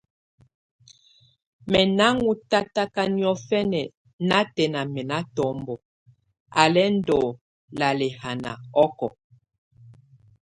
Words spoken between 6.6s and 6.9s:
á lɛ́